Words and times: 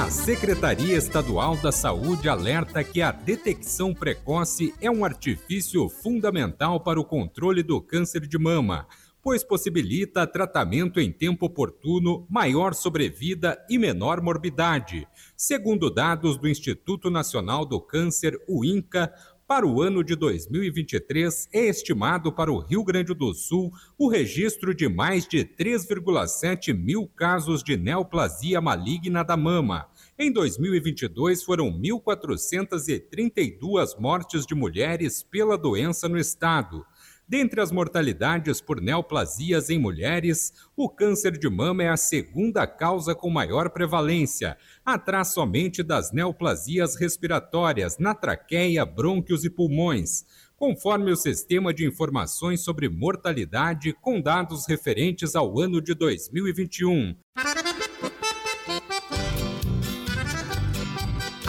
A 0.00 0.08
Secretaria 0.10 0.96
Estadual 0.96 1.58
da 1.58 1.70
Saúde 1.70 2.26
alerta 2.26 2.82
que 2.82 3.02
a 3.02 3.12
detecção 3.12 3.92
precoce 3.92 4.74
é 4.80 4.90
um 4.90 5.04
artifício 5.04 5.86
fundamental 5.90 6.80
para 6.80 6.98
o 6.98 7.04
controle 7.04 7.62
do 7.62 7.82
câncer 7.82 8.26
de 8.26 8.38
mama 8.38 8.86
pois 9.22 9.44
possibilita 9.44 10.26
tratamento 10.26 10.98
em 10.98 11.12
tempo 11.12 11.46
oportuno, 11.46 12.26
maior 12.28 12.74
sobrevida 12.74 13.58
e 13.68 13.78
menor 13.78 14.20
morbidade. 14.20 15.06
Segundo 15.36 15.90
dados 15.90 16.38
do 16.38 16.48
Instituto 16.48 17.10
Nacional 17.10 17.66
do 17.66 17.80
Câncer, 17.80 18.40
o 18.48 18.64
INCA, 18.64 19.12
para 19.50 19.66
o 19.66 19.82
ano 19.82 20.04
de 20.04 20.14
2023, 20.14 21.48
é 21.52 21.66
estimado 21.66 22.32
para 22.32 22.52
o 22.52 22.60
Rio 22.60 22.84
Grande 22.84 23.12
do 23.12 23.34
Sul 23.34 23.72
o 23.98 24.06
registro 24.06 24.72
de 24.72 24.88
mais 24.88 25.26
de 25.26 25.44
3,7 25.44 26.72
mil 26.72 27.08
casos 27.08 27.60
de 27.60 27.76
neoplasia 27.76 28.60
maligna 28.60 29.24
da 29.24 29.36
mama. 29.36 29.88
Em 30.16 30.32
2022, 30.32 31.42
foram 31.42 31.68
1.432 31.68 33.98
mortes 33.98 34.46
de 34.46 34.54
mulheres 34.54 35.24
pela 35.24 35.58
doença 35.58 36.08
no 36.08 36.16
estado. 36.16 36.86
Dentre 37.30 37.60
as 37.60 37.70
mortalidades 37.70 38.60
por 38.60 38.80
neoplasias 38.80 39.70
em 39.70 39.78
mulheres, 39.78 40.52
o 40.76 40.88
câncer 40.88 41.38
de 41.38 41.48
mama 41.48 41.84
é 41.84 41.88
a 41.88 41.96
segunda 41.96 42.66
causa 42.66 43.14
com 43.14 43.30
maior 43.30 43.70
prevalência, 43.70 44.58
atrás 44.84 45.28
somente 45.28 45.80
das 45.80 46.10
neoplasias 46.10 46.96
respiratórias 46.96 47.98
na 47.98 48.16
traqueia, 48.16 48.84
brônquios 48.84 49.44
e 49.44 49.48
pulmões, 49.48 50.24
conforme 50.56 51.12
o 51.12 51.16
Sistema 51.16 51.72
de 51.72 51.86
Informações 51.86 52.64
sobre 52.64 52.88
Mortalidade 52.88 53.92
com 53.92 54.20
dados 54.20 54.66
referentes 54.66 55.36
ao 55.36 55.60
ano 55.60 55.80
de 55.80 55.94
2021. 55.94 57.14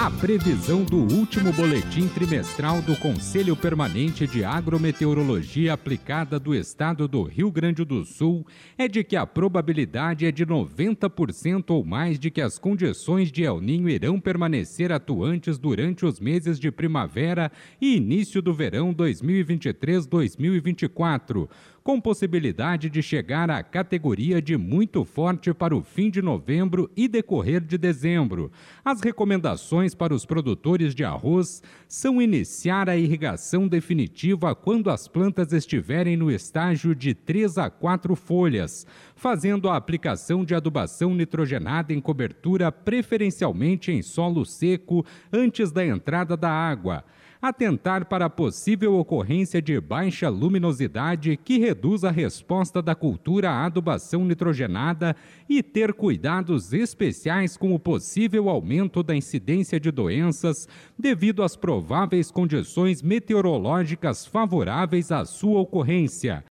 A 0.01 0.09
previsão 0.09 0.83
do 0.83 0.97
último 0.97 1.53
boletim 1.53 2.07
trimestral 2.07 2.81
do 2.81 2.95
Conselho 2.95 3.55
Permanente 3.55 4.25
de 4.25 4.43
Agrometeorologia 4.43 5.73
Aplicada 5.73 6.39
do 6.39 6.55
Estado 6.55 7.07
do 7.07 7.21
Rio 7.21 7.51
Grande 7.51 7.85
do 7.85 8.03
Sul 8.03 8.43
é 8.79 8.87
de 8.87 9.03
que 9.03 9.15
a 9.15 9.27
probabilidade 9.27 10.25
é 10.25 10.31
de 10.31 10.43
90% 10.43 11.69
ou 11.69 11.85
mais 11.85 12.17
de 12.17 12.31
que 12.31 12.41
as 12.41 12.57
condições 12.57 13.31
de 13.31 13.43
El 13.43 13.61
Ninho 13.61 13.87
irão 13.87 14.19
permanecer 14.19 14.91
atuantes 14.91 15.59
durante 15.59 16.03
os 16.03 16.19
meses 16.19 16.59
de 16.59 16.71
primavera 16.71 17.51
e 17.79 17.95
início 17.95 18.41
do 18.41 18.55
verão 18.55 18.91
2023-2024 18.95 21.47
com 21.83 21.99
possibilidade 21.99 22.89
de 22.89 23.01
chegar 23.01 23.49
à 23.49 23.63
categoria 23.63 24.41
de 24.41 24.55
muito 24.55 25.03
forte 25.03 25.53
para 25.53 25.75
o 25.75 25.81
fim 25.81 26.09
de 26.09 26.21
novembro 26.21 26.89
e 26.95 27.07
decorrer 27.07 27.61
de 27.61 27.77
dezembro. 27.77 28.51
As 28.85 29.01
recomendações 29.01 29.95
para 29.95 30.13
os 30.13 30.25
produtores 30.25 30.93
de 30.93 31.03
arroz 31.03 31.63
são 31.87 32.21
iniciar 32.21 32.87
a 32.87 32.95
irrigação 32.95 33.67
definitiva 33.67 34.53
quando 34.53 34.89
as 34.89 35.07
plantas 35.07 35.51
estiverem 35.53 36.15
no 36.15 36.29
estágio 36.29 36.93
de 36.93 37.15
3 37.15 37.57
a 37.57 37.69
4 37.69 38.15
folhas, 38.15 38.85
fazendo 39.15 39.69
a 39.69 39.75
aplicação 39.75 40.45
de 40.45 40.53
adubação 40.53 41.15
nitrogenada 41.15 41.91
em 41.93 41.99
cobertura 41.99 42.71
preferencialmente 42.71 43.91
em 43.91 44.01
solo 44.01 44.45
seco 44.45 45.05
antes 45.33 45.71
da 45.71 45.85
entrada 45.85 46.37
da 46.37 46.51
água 46.51 47.03
atentar 47.41 48.05
para 48.05 48.25
a 48.25 48.29
possível 48.29 48.93
ocorrência 48.95 49.61
de 49.61 49.79
baixa 49.81 50.29
luminosidade 50.29 51.35
que 51.37 51.57
reduz 51.57 52.03
a 52.03 52.11
resposta 52.11 52.81
da 52.81 52.93
cultura 52.93 53.49
à 53.49 53.65
adubação 53.65 54.23
nitrogenada 54.23 55.15
e 55.49 55.63
ter 55.63 55.93
cuidados 55.93 56.71
especiais 56.71 57.57
com 57.57 57.73
o 57.73 57.79
possível 57.79 58.47
aumento 58.47 59.01
da 59.01 59.15
incidência 59.15 59.79
de 59.79 59.89
doenças 59.89 60.67
devido 60.97 61.41
às 61.41 61.55
prováveis 61.55 62.29
condições 62.29 63.01
meteorológicas 63.01 64.25
favoráveis 64.25 65.11
à 65.11 65.25
sua 65.25 65.59
ocorrência. 65.59 66.43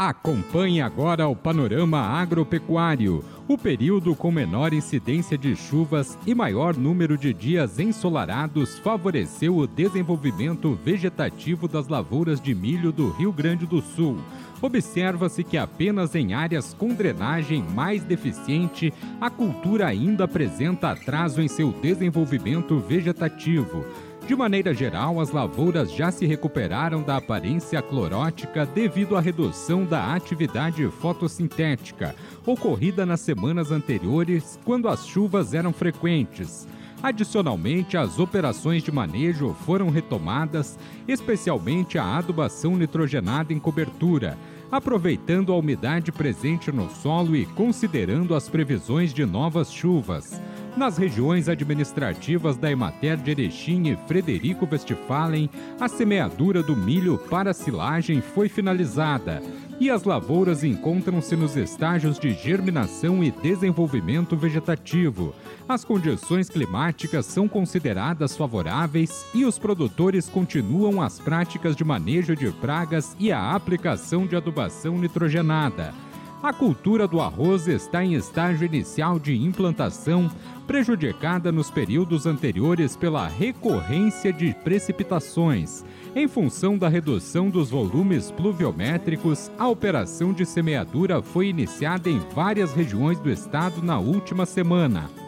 Acompanhe 0.00 0.80
agora 0.80 1.26
o 1.26 1.34
panorama 1.34 1.98
agropecuário, 1.98 3.24
o 3.48 3.56
período 3.56 4.14
com 4.14 4.30
menor 4.30 4.74
incidência 4.74 5.38
de 5.38 5.56
chuvas 5.56 6.18
e 6.26 6.34
maior 6.34 6.76
número 6.76 7.16
de 7.16 7.32
dias 7.32 7.78
ensolarados 7.78 8.78
favoreceu 8.78 9.56
o 9.56 9.66
desenvolvimento 9.66 10.78
vegetativo 10.84 11.66
das 11.66 11.88
lavouras 11.88 12.42
de 12.42 12.54
milho 12.54 12.92
do 12.92 13.08
Rio 13.10 13.32
Grande 13.32 13.66
do 13.66 13.80
Sul. 13.80 14.18
Observa-se 14.60 15.42
que 15.42 15.56
apenas 15.56 16.14
em 16.14 16.34
áreas 16.34 16.74
com 16.74 16.88
drenagem 16.88 17.62
mais 17.62 18.04
deficiente, 18.04 18.92
a 19.18 19.30
cultura 19.30 19.86
ainda 19.86 20.24
apresenta 20.24 20.90
atraso 20.90 21.40
em 21.40 21.48
seu 21.48 21.72
desenvolvimento 21.72 22.78
vegetativo. 22.78 23.84
De 24.28 24.36
maneira 24.36 24.74
geral, 24.74 25.20
as 25.20 25.30
lavouras 25.30 25.90
já 25.90 26.10
se 26.10 26.26
recuperaram 26.26 27.02
da 27.02 27.16
aparência 27.16 27.80
clorótica 27.80 28.66
devido 28.66 29.16
à 29.16 29.22
redução 29.22 29.86
da 29.86 30.12
atividade 30.14 30.86
fotossintética, 31.00 32.14
ocorrida 32.44 33.06
nas 33.06 33.20
semanas 33.20 33.72
anteriores, 33.72 34.60
quando 34.66 34.86
as 34.86 35.06
chuvas 35.06 35.54
eram 35.54 35.72
frequentes. 35.72 36.68
Adicionalmente, 37.02 37.96
as 37.96 38.18
operações 38.18 38.82
de 38.82 38.92
manejo 38.92 39.56
foram 39.64 39.88
retomadas, 39.88 40.78
especialmente 41.08 41.96
a 41.96 42.18
adubação 42.18 42.76
nitrogenada 42.76 43.54
em 43.54 43.58
cobertura, 43.58 44.36
aproveitando 44.70 45.54
a 45.54 45.56
umidade 45.56 46.12
presente 46.12 46.70
no 46.70 46.90
solo 46.90 47.34
e 47.34 47.46
considerando 47.46 48.34
as 48.34 48.46
previsões 48.46 49.14
de 49.14 49.24
novas 49.24 49.72
chuvas. 49.72 50.38
Nas 50.78 50.96
regiões 50.96 51.48
administrativas 51.48 52.56
da 52.56 52.70
Emater 52.70 53.16
de 53.16 53.32
Erechim 53.32 53.88
e 53.88 53.96
Frederico 54.06 54.66
Westphalen, 54.70 55.50
a 55.80 55.88
semeadura 55.88 56.62
do 56.62 56.76
milho 56.76 57.18
para 57.18 57.52
silagem 57.52 58.20
foi 58.20 58.48
finalizada 58.48 59.42
e 59.80 59.90
as 59.90 60.04
lavouras 60.04 60.62
encontram-se 60.62 61.34
nos 61.34 61.56
estágios 61.56 62.16
de 62.16 62.32
germinação 62.32 63.24
e 63.24 63.32
desenvolvimento 63.32 64.36
vegetativo. 64.36 65.34
As 65.68 65.84
condições 65.84 66.48
climáticas 66.48 67.26
são 67.26 67.48
consideradas 67.48 68.36
favoráveis 68.36 69.26
e 69.34 69.44
os 69.44 69.58
produtores 69.58 70.28
continuam 70.28 71.02
as 71.02 71.18
práticas 71.18 71.74
de 71.74 71.82
manejo 71.82 72.36
de 72.36 72.52
pragas 72.52 73.16
e 73.18 73.32
a 73.32 73.52
aplicação 73.52 74.28
de 74.28 74.36
adubação 74.36 74.96
nitrogenada. 74.96 75.92
A 76.40 76.52
cultura 76.52 77.08
do 77.08 77.20
arroz 77.20 77.66
está 77.66 78.04
em 78.04 78.14
estágio 78.14 78.64
inicial 78.64 79.18
de 79.18 79.36
implantação, 79.36 80.30
prejudicada 80.68 81.50
nos 81.50 81.68
períodos 81.68 82.26
anteriores 82.26 82.96
pela 82.96 83.26
recorrência 83.26 84.32
de 84.32 84.54
precipitações. 84.62 85.84
Em 86.14 86.28
função 86.28 86.78
da 86.78 86.88
redução 86.88 87.50
dos 87.50 87.70
volumes 87.70 88.30
pluviométricos, 88.30 89.50
a 89.58 89.66
operação 89.66 90.32
de 90.32 90.46
semeadura 90.46 91.20
foi 91.20 91.48
iniciada 91.48 92.08
em 92.08 92.20
várias 92.32 92.72
regiões 92.72 93.18
do 93.18 93.30
estado 93.30 93.82
na 93.82 93.98
última 93.98 94.46
semana. 94.46 95.27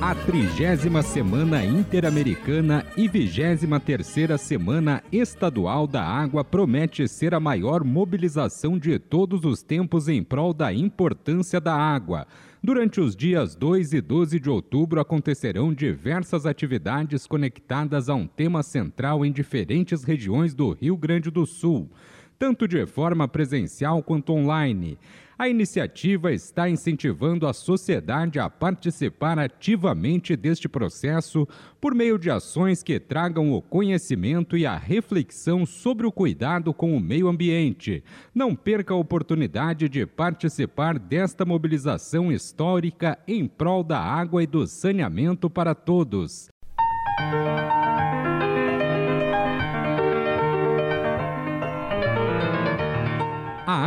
A 0.00 0.14
trigésima 0.14 1.02
Semana 1.02 1.64
Interamericana 1.64 2.86
e 2.96 3.08
vigésima 3.08 3.80
terceira 3.80 4.38
Semana 4.38 5.02
Estadual 5.10 5.88
da 5.88 6.04
Água 6.04 6.44
promete 6.44 7.08
ser 7.08 7.34
a 7.34 7.40
maior 7.40 7.82
mobilização 7.82 8.78
de 8.78 8.96
todos 9.00 9.44
os 9.44 9.60
tempos 9.60 10.08
em 10.08 10.22
prol 10.22 10.54
da 10.54 10.72
importância 10.72 11.60
da 11.60 11.74
água. 11.74 12.28
Durante 12.62 13.00
os 13.00 13.16
dias 13.16 13.56
2 13.56 13.92
e 13.92 14.00
12 14.00 14.38
de 14.38 14.48
outubro 14.48 15.00
acontecerão 15.00 15.74
diversas 15.74 16.46
atividades 16.46 17.26
conectadas 17.26 18.08
a 18.08 18.14
um 18.14 18.26
tema 18.26 18.62
central 18.62 19.26
em 19.26 19.32
diferentes 19.32 20.04
regiões 20.04 20.54
do 20.54 20.74
Rio 20.74 20.96
Grande 20.96 21.28
do 21.28 21.44
Sul, 21.44 21.90
tanto 22.38 22.68
de 22.68 22.86
forma 22.86 23.26
presencial 23.26 24.00
quanto 24.00 24.32
online. 24.32 24.96
A 25.38 25.48
iniciativa 25.48 26.32
está 26.32 26.68
incentivando 26.68 27.46
a 27.46 27.52
sociedade 27.52 28.40
a 28.40 28.50
participar 28.50 29.38
ativamente 29.38 30.34
deste 30.34 30.68
processo 30.68 31.46
por 31.80 31.94
meio 31.94 32.18
de 32.18 32.28
ações 32.28 32.82
que 32.82 32.98
tragam 32.98 33.52
o 33.52 33.62
conhecimento 33.62 34.56
e 34.56 34.66
a 34.66 34.76
reflexão 34.76 35.64
sobre 35.64 36.08
o 36.08 36.10
cuidado 36.10 36.74
com 36.74 36.92
o 36.92 36.98
meio 36.98 37.28
ambiente. 37.28 38.02
Não 38.34 38.56
perca 38.56 38.92
a 38.92 38.96
oportunidade 38.96 39.88
de 39.88 40.04
participar 40.04 40.98
desta 40.98 41.44
mobilização 41.44 42.32
histórica 42.32 43.16
em 43.28 43.46
prol 43.46 43.84
da 43.84 44.00
água 44.00 44.42
e 44.42 44.46
do 44.46 44.66
saneamento 44.66 45.48
para 45.48 45.72
todos. 45.72 46.48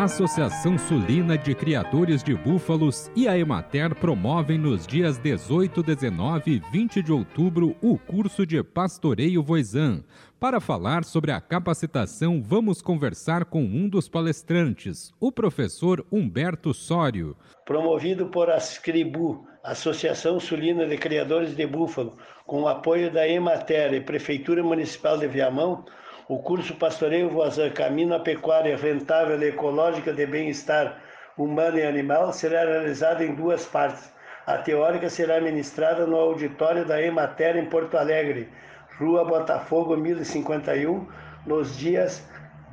A 0.02 0.06
Associação 0.06 0.80
Sulina 0.80 1.38
de 1.38 1.54
Criadores 1.54 2.24
de 2.24 2.34
Búfalos 2.34 3.12
e 3.16 3.28
a 3.28 3.38
Emater 3.38 3.94
promovem 3.94 4.58
nos 4.58 4.88
dias 4.88 5.20
18, 5.20 5.84
19 5.84 6.54
e 6.54 6.72
20 6.72 7.04
de 7.04 7.12
outubro 7.12 7.76
o 7.84 8.00
curso 8.00 8.44
de 8.44 8.64
Pastoreio 8.64 9.44
Voisan. 9.44 10.04
Para 10.40 10.60
falar 10.60 11.04
sobre 11.04 11.32
a 11.32 11.40
capacitação, 11.40 12.42
vamos 12.42 12.82
conversar 12.82 13.46
com 13.46 13.62
um 13.62 13.88
dos 13.88 14.10
palestrantes, 14.10 15.14
o 15.20 15.32
professor 15.32 16.04
Humberto 16.12 16.74
Sório. 16.74 17.38
Promovido 17.64 18.26
por 18.26 18.50
Ascribu, 18.50 19.46
Associação 19.64 20.40
Sulina 20.40 20.88
de 20.88 20.98
Criadores 20.98 21.56
de 21.56 21.68
Búfalo, 21.68 22.18
com 22.48 22.64
o 22.64 22.68
apoio 22.68 23.12
da 23.12 23.30
Emater 23.30 23.94
e 23.94 24.02
Prefeitura 24.02 24.64
Municipal 24.64 25.20
de 25.20 25.28
Viamão, 25.28 25.86
o 26.28 26.40
curso 26.40 26.76
Pastoreio 26.76 27.30
Voazan 27.30 27.70
Caminho 27.72 28.14
à 28.14 28.20
Pecuária 28.20 28.78
Rentável 28.78 29.42
e 29.42 29.50
Ecológica 29.50 30.14
de 30.14 30.26
Bem-Estar 30.26 31.02
Humano 31.38 31.78
e 31.78 31.84
Animal 31.84 32.32
será 32.34 32.66
realizado 32.66 33.24
em 33.24 33.34
duas 33.34 33.66
partes. 33.66 34.12
A 34.46 34.58
teórica 34.58 35.10
será 35.10 35.40
ministrada 35.40 36.06
no 36.06 36.16
auditório 36.16 36.86
da 36.86 37.02
Emater 37.02 37.56
em 37.56 37.66
Porto 37.66 37.98
Alegre, 37.98 38.50
Rua 38.98 39.24
Botafogo 39.24 39.96
1051, 39.96 41.08
nos 41.46 41.78
dias 41.78 42.28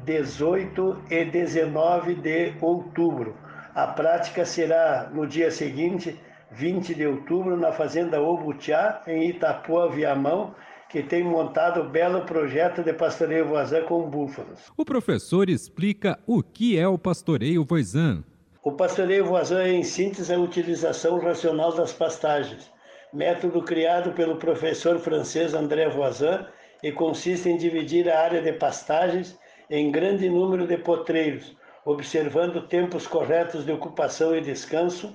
18 0.05 1.05
e 1.11 1.25
19 1.25 2.15
de 2.17 2.55
outubro. 2.61 3.37
A 3.75 3.87
prática 3.87 4.45
será 4.45 5.09
no 5.13 5.27
dia 5.27 5.51
seguinte, 5.51 6.19
20 6.51 6.95
de 6.95 7.07
outubro, 7.07 7.57
na 7.57 7.73
Fazenda 7.73 8.21
Obutiá, 8.21 9.03
em 9.07 9.29
Itapuã, 9.31 9.89
Viamão, 9.89 10.55
que 10.89 11.03
tem 11.03 11.23
montado 11.23 11.83
um 11.83 11.89
belo 11.89 12.23
projeto 12.23 12.83
de 12.83 12.93
pastoreio 12.93 13.47
voisin 13.47 13.83
com 13.83 14.09
búfalos. 14.09 14.61
O 14.77 14.85
professor 14.85 15.51
explica 15.51 16.19
o 16.27 16.43
que 16.43 16.79
é 16.79 16.89
o 16.89 16.99
pastoreio 16.99 17.65
voisin. 17.65 18.25
O 18.65 18.73
pastoreio 18.73 19.27
voisin, 19.27 19.77
em 19.77 19.83
síntese, 19.83 20.33
é 20.33 20.37
a 20.37 20.41
utilização 20.41 21.19
racional 21.19 21.75
das 21.75 21.93
pastagens, 21.93 22.71
método 23.13 23.63
criado 23.63 24.13
pelo 24.13 24.37
professor 24.37 24.99
francês 24.99 25.53
André 25.53 25.89
Voisin 25.89 26.47
e 26.83 26.91
consiste 26.91 27.49
em 27.49 27.57
dividir 27.57 28.09
a 28.09 28.21
área 28.21 28.41
de 28.41 28.53
pastagens 28.53 29.39
em 29.71 29.91
grande 29.91 30.29
número 30.31 30.67
de 30.67 30.79
potreiros, 30.79 31.55
observando 31.85 32.67
tempos 32.67 33.07
corretos 33.07 33.65
de 33.67 33.73
ocupação 33.73 34.35
e 34.35 34.41
descanso, 34.41 35.13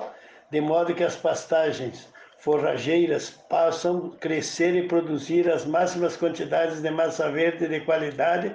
de 0.52 0.62
modo 0.62 0.94
que 0.94 1.04
as 1.04 1.16
pastagens 1.16 2.13
forrageiras 2.44 3.30
possam 3.50 4.10
crescer 4.20 4.76
e 4.76 4.86
produzir 4.86 5.50
as 5.50 5.66
máximas 5.66 6.18
quantidades 6.18 6.82
de 6.82 6.92
massa 6.92 7.32
verde 7.32 7.70
de 7.70 7.80
qualidade 7.80 8.54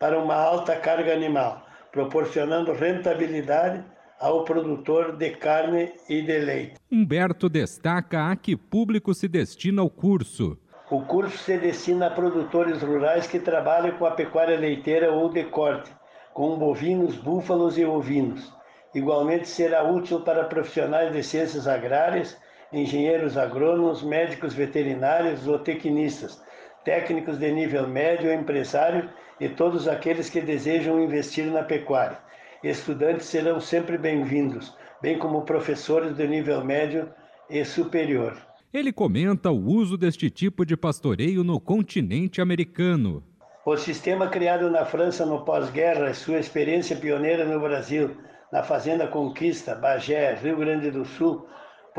para 0.00 0.18
uma 0.18 0.34
alta 0.34 0.74
carga 0.74 1.12
animal, 1.12 1.64
proporcionando 1.92 2.72
rentabilidade 2.72 3.84
ao 4.18 4.42
produtor 4.42 5.16
de 5.16 5.30
carne 5.30 5.92
e 6.08 6.20
de 6.22 6.38
leite. 6.40 6.74
Humberto 6.90 7.48
destaca 7.48 8.32
a 8.32 8.34
que 8.34 8.56
público 8.56 9.14
se 9.14 9.28
destina 9.28 9.80
o 9.80 9.88
curso. 9.88 10.58
O 10.90 11.02
curso 11.02 11.38
se 11.38 11.56
destina 11.56 12.08
a 12.08 12.10
produtores 12.10 12.82
rurais 12.82 13.28
que 13.28 13.38
trabalham 13.38 13.96
com 13.96 14.06
a 14.06 14.10
pecuária 14.10 14.58
leiteira 14.58 15.12
ou 15.12 15.28
de 15.28 15.44
corte, 15.44 15.88
com 16.34 16.58
bovinos, 16.58 17.14
búfalos 17.14 17.78
e 17.78 17.84
ovinos. 17.84 18.52
Igualmente 18.92 19.46
será 19.46 19.84
útil 19.84 20.22
para 20.22 20.42
profissionais 20.42 21.12
de 21.12 21.22
ciências 21.22 21.68
agrárias 21.68 22.36
engenheiros 22.72 23.36
agrônomos, 23.36 24.02
médicos 24.02 24.54
veterinários, 24.54 25.40
zootecnistas, 25.40 26.40
técnicos 26.84 27.38
de 27.38 27.50
nível 27.52 27.88
médio, 27.88 28.32
empresário 28.32 29.10
e 29.40 29.48
todos 29.48 29.88
aqueles 29.88 30.30
que 30.30 30.40
desejam 30.40 31.02
investir 31.02 31.46
na 31.46 31.62
pecuária. 31.62 32.18
Estudantes 32.62 33.26
serão 33.26 33.60
sempre 33.60 33.96
bem-vindos, 33.96 34.76
bem 35.00 35.18
como 35.18 35.42
professores 35.42 36.14
de 36.14 36.26
nível 36.28 36.64
médio 36.64 37.08
e 37.48 37.64
superior. 37.64 38.36
Ele 38.72 38.92
comenta 38.92 39.50
o 39.50 39.66
uso 39.66 39.96
deste 39.96 40.30
tipo 40.30 40.64
de 40.64 40.76
pastoreio 40.76 41.42
no 41.42 41.58
continente 41.58 42.40
americano. 42.40 43.24
O 43.66 43.76
sistema 43.76 44.28
criado 44.28 44.70
na 44.70 44.84
França 44.84 45.26
no 45.26 45.44
pós-guerra 45.44 46.10
e 46.10 46.14
sua 46.14 46.38
experiência 46.38 46.96
pioneira 46.96 47.44
no 47.44 47.60
Brasil, 47.60 48.16
na 48.52 48.62
Fazenda 48.62 49.06
Conquista, 49.06 49.74
Bagé, 49.74 50.34
Rio 50.34 50.56
Grande 50.56 50.90
do 50.90 51.04
Sul, 51.04 51.46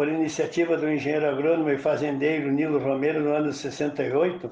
por 0.01 0.07
iniciativa 0.07 0.75
do 0.75 0.91
engenheiro 0.91 1.29
agrônomo 1.29 1.69
e 1.69 1.77
fazendeiro 1.77 2.51
Nilo 2.51 2.79
Romero 2.79 3.19
no 3.19 3.35
ano 3.35 3.53
68, 3.53 4.49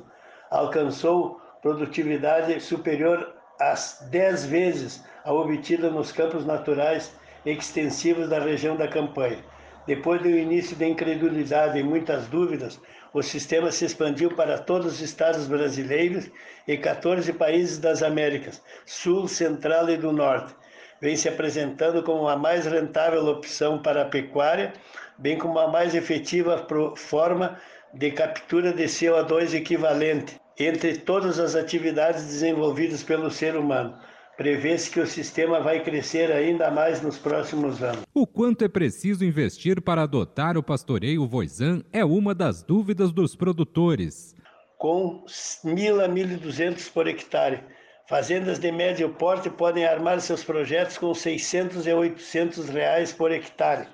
alcançou 0.52 1.42
produtividade 1.60 2.62
superior 2.62 3.34
às 3.60 4.08
10 4.12 4.46
vezes 4.46 5.04
a 5.24 5.34
obtida 5.34 5.90
nos 5.90 6.12
campos 6.12 6.46
naturais 6.46 7.16
extensivos 7.44 8.30
da 8.30 8.40
região 8.40 8.76
da 8.76 8.88
campanha. 8.88 9.40
Depois 9.88 10.22
do 10.22 10.30
início 10.30 10.78
da 10.78 10.86
incredulidade 10.86 11.80
e 11.80 11.84
muitas 11.84 12.28
dúvidas, 12.28 12.80
o 13.12 13.24
sistema 13.24 13.72
se 13.72 13.86
expandiu 13.86 14.30
para 14.36 14.60
todos 14.60 14.94
os 14.94 15.02
estados 15.02 15.48
brasileiros 15.48 16.30
e 16.68 16.78
14 16.78 17.34
países 17.34 17.80
das 17.80 18.04
Américas, 18.04 18.62
Sul, 18.86 19.28
Central 19.28 19.90
e 19.90 19.98
do 19.98 20.12
Norte. 20.12 20.54
Vem 21.02 21.16
se 21.16 21.28
apresentando 21.28 22.04
como 22.04 22.28
a 22.28 22.36
mais 22.36 22.68
rentável 22.68 23.26
opção 23.26 23.82
para 23.82 24.04
a 24.04 24.06
pecuária, 24.06 24.74
bem 25.20 25.38
como 25.38 25.60
a 25.60 25.68
mais 25.68 25.94
efetiva 25.94 26.66
forma 26.96 27.60
de 27.94 28.12
captura 28.12 28.74
de 28.74 28.86
CO2 28.86 29.54
equivalente 29.54 30.40
entre 30.58 30.98
todas 30.98 31.40
as 31.40 31.56
atividades 31.56 32.26
desenvolvidas 32.26 33.04
pelo 33.04 33.30
ser 33.30 33.56
humano. 33.56 33.98
Prevê-se 34.38 34.90
que 34.90 35.02
o 35.02 35.08
sistema 35.08 35.60
vai 35.60 35.84
crescer 35.84 36.32
ainda 36.32 36.72
mais 36.72 37.02
nos 37.02 37.18
próximos 37.18 37.84
anos. 37.84 38.04
O 38.14 38.26
quanto 38.26 38.64
é 38.64 38.70
preciso 38.70 39.26
investir 39.26 39.82
para 39.82 40.04
adotar 40.04 40.58
o 40.58 40.64
pastoreio 40.64 41.28
Voisan 41.28 41.84
é 41.92 42.06
uma 42.06 42.34
das 42.34 42.64
dúvidas 42.64 43.12
dos 43.12 43.36
produtores. 43.36 44.34
Com 44.78 45.26
1.000 45.28 46.06
a 46.06 46.08
1.200 46.08 46.90
por 46.94 47.06
hectare, 47.06 47.62
fazendas 48.08 48.60
de 48.60 48.72
médio 48.72 49.10
porte 49.10 49.50
podem 49.50 49.86
armar 49.86 50.22
seus 50.22 50.42
projetos 50.42 50.98
com 50.98 51.14
600 51.14 51.86
e 51.86 51.92
800 51.92 52.70
reais 52.70 53.12
por 53.12 53.32
hectare 53.32 53.88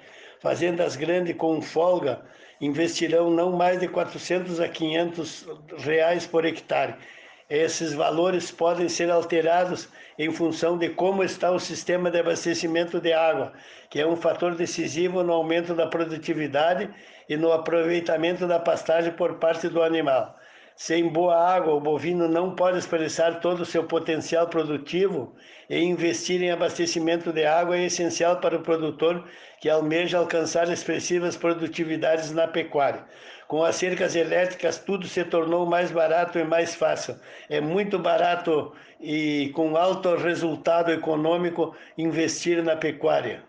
fazendas 0.46 0.96
grandes 0.96 1.36
com 1.36 1.60
folga 1.60 2.22
investirão 2.62 3.32
não 3.32 3.52
mais 3.54 3.80
de 3.80 3.88
400 3.88 4.60
a 4.60 4.70
500 4.70 5.48
reais 5.80 6.28
por 6.28 6.46
hectare. 6.46 6.94
Esses 7.50 7.94
valores 7.94 8.52
podem 8.52 8.88
ser 8.88 9.10
alterados 9.10 9.90
em 10.20 10.32
função 10.32 10.78
de 10.78 10.90
como 10.90 11.24
está 11.24 11.50
o 11.50 11.60
sistema 11.60 12.12
de 12.12 12.20
abastecimento 12.20 13.02
de 13.02 13.12
água, 13.12 13.54
que 13.90 14.00
é 14.00 14.06
um 14.06 14.16
fator 14.16 14.54
decisivo 14.54 15.24
no 15.24 15.34
aumento 15.34 15.74
da 15.74 15.88
produtividade 15.88 16.94
e 17.28 17.36
no 17.36 17.52
aproveitamento 17.52 18.46
da 18.46 18.60
pastagem 18.60 19.14
por 19.14 19.40
parte 19.40 19.68
do 19.68 19.82
animal. 19.82 20.38
Sem 20.76 21.08
boa 21.08 21.38
água, 21.38 21.74
o 21.74 21.80
bovino 21.80 22.28
não 22.28 22.54
pode 22.54 22.78
expressar 22.78 23.40
todo 23.40 23.62
o 23.62 23.66
seu 23.66 23.86
potencial 23.86 24.48
produtivo 24.48 25.34
e 25.70 25.80
investir 25.80 26.42
em 26.42 26.52
abastecimento 26.52 27.32
de 27.32 27.46
água 27.46 27.78
é 27.78 27.86
essencial 27.86 28.42
para 28.42 28.58
o 28.58 28.62
produtor 28.62 29.24
que 29.62 29.70
almeja 29.70 30.18
alcançar 30.18 30.70
expressivas 30.70 31.38
produtividades 31.38 32.32
na 32.32 32.46
pecuária. 32.46 33.06
Com 33.48 33.64
as 33.64 33.78
cercas 33.78 34.18
elétricas, 34.18 34.78
tudo 34.78 35.08
se 35.08 35.24
tornou 35.24 35.66
mais 35.66 35.92
barato 35.92 36.38
e 36.38 36.44
mais 36.44 36.76
fácil. 36.76 37.16
É 37.50 37.62
muito 37.62 37.98
barato 37.98 38.74
e 39.00 39.52
com 39.56 39.78
alto 39.78 40.14
resultado 40.18 40.92
econômico 40.92 41.74
investir 41.98 42.62
na 42.62 42.76
pecuária. 42.76 43.44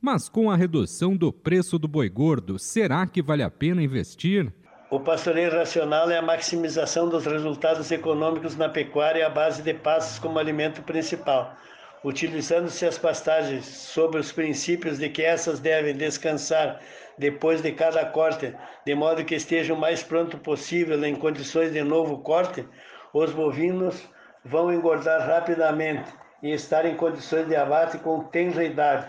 Mas 0.00 0.30
com 0.30 0.50
a 0.50 0.56
redução 0.56 1.14
do 1.14 1.30
preço 1.30 1.78
do 1.78 1.86
boi 1.86 2.08
gordo, 2.08 2.58
será 2.58 3.06
que 3.06 3.20
vale 3.20 3.42
a 3.42 3.50
pena 3.50 3.82
investir? 3.82 4.50
O 4.90 4.98
pastoreio 4.98 5.52
racional 5.52 6.10
é 6.10 6.18
a 6.18 6.22
maximização 6.22 7.08
dos 7.08 7.24
resultados 7.24 7.92
econômicos 7.92 8.56
na 8.56 8.68
pecuária 8.68 9.24
à 9.24 9.30
base 9.30 9.62
de 9.62 9.72
pastos 9.72 10.18
como 10.18 10.36
alimento 10.36 10.82
principal, 10.82 11.54
utilizando-se 12.02 12.84
as 12.84 12.98
pastagens 12.98 13.66
sobre 13.66 14.18
os 14.18 14.32
princípios 14.32 14.98
de 14.98 15.08
que 15.08 15.22
essas 15.22 15.60
devem 15.60 15.94
descansar 15.94 16.80
depois 17.16 17.62
de 17.62 17.70
cada 17.70 18.04
corte, 18.04 18.52
de 18.84 18.92
modo 18.96 19.24
que 19.24 19.36
estejam 19.36 19.76
o 19.76 19.80
mais 19.80 20.02
pronto 20.02 20.36
possível 20.38 21.04
em 21.04 21.14
condições 21.14 21.72
de 21.72 21.84
novo 21.84 22.18
corte, 22.18 22.66
os 23.14 23.30
bovinos 23.30 24.08
vão 24.44 24.72
engordar 24.72 25.24
rapidamente 25.24 26.12
e 26.42 26.50
estar 26.50 26.84
em 26.84 26.96
condições 26.96 27.46
de 27.46 27.54
abate 27.54 27.96
com 27.98 28.24
tenra 28.24 28.64
idade. 28.64 29.06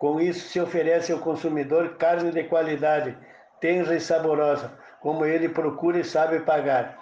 Com 0.00 0.20
isso, 0.20 0.48
se 0.48 0.60
oferece 0.60 1.12
ao 1.12 1.20
consumidor 1.20 1.96
carne 1.96 2.32
de 2.32 2.42
qualidade, 2.42 3.16
tenra 3.60 3.94
e 3.94 4.00
saborosa, 4.00 4.81
como 5.02 5.24
ele 5.24 5.48
procura 5.48 5.98
e 5.98 6.04
sabe 6.04 6.40
pagar. 6.40 6.96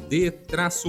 D 0.07 0.31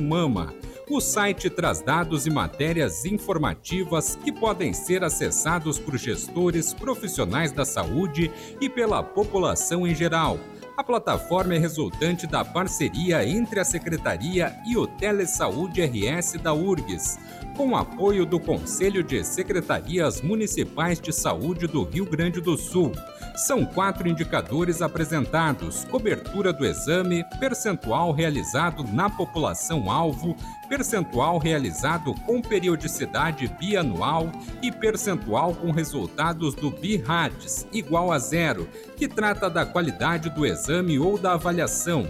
mama. 0.03 0.53
O 0.91 1.00
site 1.00 1.49
traz 1.50 1.81
dados 1.81 2.27
e 2.27 2.31
matérias 2.31 3.05
informativas 3.05 4.17
que 4.17 4.33
podem 4.33 4.73
ser 4.73 5.05
acessados 5.05 5.79
por 5.79 5.97
gestores 5.97 6.75
profissionais 6.75 7.53
da 7.53 7.65
saúde 7.65 8.33
e 8.61 8.69
pela 8.69 9.03
população 9.03 9.87
em 9.87 9.95
geral. 9.95 10.38
A 10.78 10.85
plataforma 10.85 11.56
é 11.56 11.58
resultante 11.58 12.25
da 12.25 12.44
parceria 12.44 13.26
entre 13.28 13.58
a 13.58 13.64
Secretaria 13.64 14.56
e 14.64 14.76
o 14.76 14.87
Telesaúde 14.87 15.85
RS 15.85 16.35
da 16.35 16.54
URGS 16.54 17.18
com 17.59 17.77
apoio 17.77 18.25
do 18.25 18.38
Conselho 18.38 19.03
de 19.03 19.25
Secretarias 19.25 20.23
Municipais 20.23 21.00
de 21.00 21.12
Saúde 21.12 21.67
do 21.67 21.83
Rio 21.83 22.07
Grande 22.07 22.41
do 22.41 22.57
Sul. 22.57 22.93
São 23.35 23.67
quatro 23.67 24.09
indicadores 24.09 24.81
apresentados: 24.81 25.85
cobertura 25.87 26.53
do 26.53 26.65
exame, 26.65 27.25
percentual 27.41 28.12
realizado 28.12 28.85
na 28.85 29.11
população-alvo, 29.11 30.37
percentual 30.69 31.38
realizado 31.38 32.15
com 32.25 32.41
periodicidade 32.41 33.49
bianual 33.59 34.31
e 34.62 34.71
percentual 34.71 35.53
com 35.53 35.73
resultados 35.73 36.55
do 36.55 36.71
BIRADS 36.71 37.67
igual 37.73 38.12
a 38.12 38.21
zero, 38.21 38.69
que 38.97 39.09
trata 39.09 39.50
da 39.50 39.67
qualidade 39.67 40.31
do 40.31 40.47
exame 40.47 40.97
ou 40.97 41.19
da 41.19 41.33
avaliação. 41.33 42.07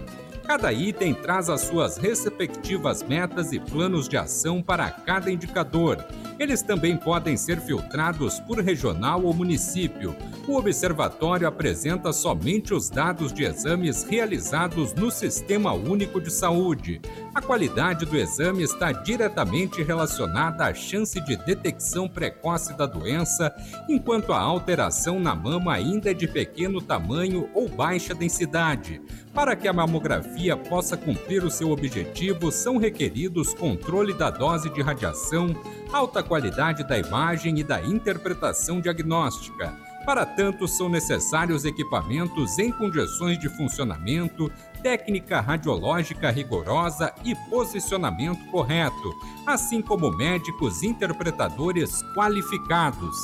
Cada 0.48 0.72
item 0.72 1.12
traz 1.12 1.50
as 1.50 1.60
suas 1.60 1.98
respectivas 1.98 3.02
metas 3.02 3.52
e 3.52 3.60
planos 3.60 4.08
de 4.08 4.16
ação 4.16 4.62
para 4.62 4.90
cada 4.90 5.30
indicador. 5.30 6.02
Eles 6.38 6.62
também 6.62 6.96
podem 6.96 7.36
ser 7.36 7.60
filtrados 7.60 8.40
por 8.40 8.58
regional 8.58 9.22
ou 9.24 9.34
município. 9.34 10.16
O 10.48 10.56
observatório 10.56 11.46
apresenta 11.46 12.10
somente 12.10 12.72
os 12.72 12.88
dados 12.88 13.34
de 13.34 13.44
exames 13.44 14.02
realizados 14.02 14.94
no 14.94 15.10
Sistema 15.10 15.74
Único 15.74 16.22
de 16.22 16.32
Saúde. 16.32 17.02
A 17.34 17.42
qualidade 17.42 18.06
do 18.06 18.16
exame 18.16 18.62
está 18.62 18.90
diretamente 18.90 19.82
relacionada 19.82 20.64
à 20.64 20.72
chance 20.72 21.20
de 21.20 21.36
detecção 21.36 22.08
precoce 22.08 22.72
da 22.78 22.86
doença, 22.86 23.54
enquanto 23.90 24.32
a 24.32 24.40
alteração 24.40 25.20
na 25.20 25.34
mama 25.34 25.74
ainda 25.74 26.12
é 26.12 26.14
de 26.14 26.26
pequeno 26.26 26.80
tamanho 26.80 27.50
ou 27.52 27.68
baixa 27.68 28.14
densidade. 28.14 29.02
Para 29.34 29.54
que 29.54 29.68
a 29.68 29.72
mamografia 29.74 30.56
possa 30.56 30.96
cumprir 30.96 31.44
o 31.44 31.50
seu 31.50 31.70
objetivo, 31.70 32.50
são 32.50 32.78
requeridos 32.78 33.52
controle 33.52 34.14
da 34.14 34.30
dose 34.30 34.70
de 34.70 34.80
radiação, 34.80 35.54
alta 35.92 36.22
qualidade 36.22 36.88
da 36.88 36.98
imagem 36.98 37.58
e 37.58 37.62
da 37.62 37.82
interpretação 37.82 38.80
diagnóstica. 38.80 39.87
Para 40.04 40.24
tanto, 40.24 40.66
são 40.66 40.88
necessários 40.88 41.64
equipamentos 41.64 42.58
em 42.58 42.72
condições 42.72 43.38
de 43.38 43.48
funcionamento, 43.48 44.50
técnica 44.82 45.40
radiológica 45.40 46.30
rigorosa 46.30 47.12
e 47.24 47.34
posicionamento 47.50 48.44
correto, 48.50 49.12
assim 49.46 49.82
como 49.82 50.10
médicos 50.10 50.82
interpretadores 50.82 52.02
qualificados. 52.14 53.16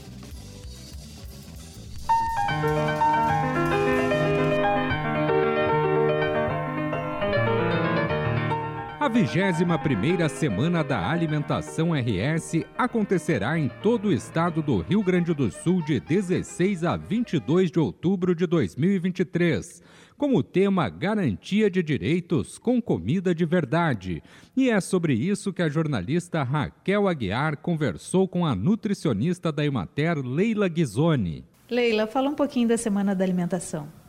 21ª 9.10 10.28
Semana 10.28 10.84
da 10.84 11.10
Alimentação 11.10 11.90
RS 11.92 12.64
acontecerá 12.78 13.58
em 13.58 13.68
todo 13.82 14.06
o 14.06 14.12
estado 14.12 14.62
do 14.62 14.78
Rio 14.78 15.02
Grande 15.02 15.34
do 15.34 15.50
Sul 15.50 15.82
de 15.82 15.98
16 15.98 16.84
a 16.84 16.96
22 16.96 17.72
de 17.72 17.80
outubro 17.80 18.36
de 18.36 18.46
2023, 18.46 19.82
com 20.16 20.36
o 20.36 20.44
tema 20.44 20.88
Garantia 20.88 21.68
de 21.68 21.82
Direitos 21.82 22.56
com 22.56 22.80
Comida 22.80 23.34
de 23.34 23.44
Verdade. 23.44 24.22
E 24.56 24.70
é 24.70 24.80
sobre 24.80 25.12
isso 25.14 25.52
que 25.52 25.62
a 25.62 25.68
jornalista 25.68 26.44
Raquel 26.44 27.08
Aguiar 27.08 27.56
conversou 27.56 28.28
com 28.28 28.46
a 28.46 28.54
nutricionista 28.54 29.50
da 29.50 29.66
Emater, 29.66 30.18
Leila 30.18 30.68
Ghisoni. 30.68 31.44
Leila, 31.68 32.06
fala 32.06 32.28
um 32.28 32.34
pouquinho 32.34 32.68
da 32.68 32.76
Semana 32.76 33.12
da 33.12 33.24
Alimentação. 33.24 33.99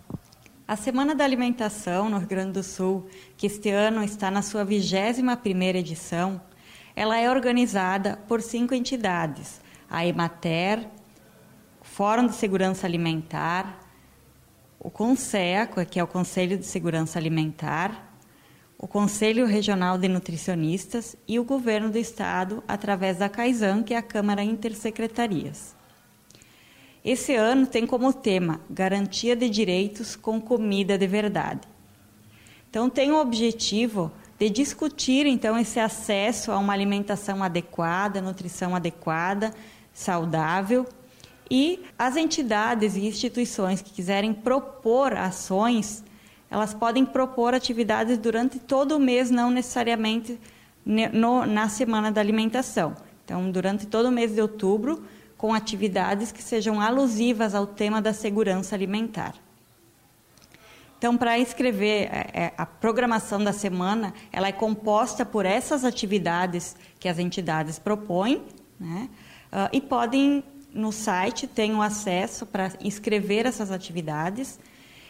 A 0.71 0.77
Semana 0.77 1.13
da 1.13 1.25
Alimentação 1.25 2.09
no 2.09 2.17
Rio 2.17 2.29
Grande 2.29 2.53
do 2.53 2.63
Sul, 2.63 3.05
que 3.35 3.45
este 3.45 3.69
ano 3.71 4.01
está 4.05 4.31
na 4.31 4.41
sua 4.41 4.65
21ª 4.65 5.75
edição, 5.75 6.39
ela 6.95 7.19
é 7.19 7.29
organizada 7.29 8.17
por 8.25 8.41
cinco 8.41 8.73
entidades: 8.73 9.59
a 9.89 10.05
Emater, 10.05 10.87
Fórum 11.81 12.25
de 12.25 12.35
Segurança 12.35 12.87
Alimentar, 12.87 13.81
o 14.79 14.89
CONSEA, 14.89 15.67
que 15.89 15.99
é 15.99 16.03
o 16.05 16.07
Conselho 16.07 16.57
de 16.57 16.65
Segurança 16.65 17.19
Alimentar, 17.19 18.15
o 18.77 18.87
Conselho 18.87 19.45
Regional 19.45 19.97
de 19.97 20.07
Nutricionistas 20.07 21.17
e 21.27 21.37
o 21.37 21.43
Governo 21.43 21.89
do 21.89 21.97
Estado, 21.97 22.63
através 22.65 23.17
da 23.17 23.27
CAISAN, 23.27 23.83
que 23.83 23.93
é 23.93 23.97
a 23.97 24.01
Câmara 24.01 24.41
Intersecretarias. 24.41 25.80
Esse 27.03 27.35
ano 27.35 27.65
tem 27.65 27.87
como 27.87 28.13
tema 28.13 28.61
Garantia 28.69 29.35
de 29.35 29.49
Direitos 29.49 30.15
com 30.15 30.39
Comida 30.39 30.97
de 30.97 31.07
Verdade. 31.07 31.67
Então 32.69 32.89
tem 32.89 33.11
o 33.11 33.19
objetivo 33.19 34.11
de 34.39 34.49
discutir 34.49 35.25
então 35.25 35.57
esse 35.57 35.79
acesso 35.79 36.51
a 36.51 36.57
uma 36.57 36.73
alimentação 36.73 37.43
adequada, 37.43 38.21
nutrição 38.21 38.75
adequada, 38.75 39.53
saudável 39.93 40.85
e 41.49 41.83
as 41.99 42.15
entidades 42.15 42.95
e 42.95 43.05
instituições 43.05 43.81
que 43.81 43.91
quiserem 43.91 44.33
propor 44.33 45.13
ações, 45.13 46.01
elas 46.49 46.73
podem 46.73 47.05
propor 47.05 47.53
atividades 47.53 48.17
durante 48.17 48.57
todo 48.57 48.95
o 48.95 48.99
mês, 48.99 49.29
não 49.29 49.51
necessariamente 49.51 50.39
no, 50.85 51.45
na 51.45 51.67
semana 51.67 52.09
da 52.09 52.21
alimentação. 52.21 52.95
Então, 53.25 53.51
durante 53.51 53.85
todo 53.85 54.05
o 54.05 54.11
mês 54.11 54.33
de 54.33 54.41
outubro, 54.41 55.03
com 55.41 55.55
atividades 55.55 56.31
que 56.31 56.43
sejam 56.43 56.79
alusivas 56.79 57.55
ao 57.55 57.65
tema 57.65 57.99
da 57.99 58.13
segurança 58.13 58.75
alimentar. 58.75 59.33
Então, 60.99 61.17
para 61.17 61.39
escrever 61.39 62.09
é, 62.11 62.29
é, 62.31 62.53
a 62.55 62.63
programação 62.63 63.43
da 63.43 63.51
semana, 63.51 64.13
ela 64.31 64.49
é 64.49 64.51
composta 64.51 65.25
por 65.25 65.43
essas 65.43 65.83
atividades 65.83 66.75
que 66.99 67.09
as 67.09 67.17
entidades 67.17 67.79
propõem, 67.79 68.43
né? 68.79 69.09
Uh, 69.51 69.69
e 69.73 69.81
podem, 69.81 70.43
no 70.71 70.91
site, 70.91 71.47
ter 71.47 71.71
um 71.71 71.81
acesso 71.81 72.45
para 72.45 72.71
inscrever 72.79 73.47
essas 73.47 73.71
atividades. 73.71 74.59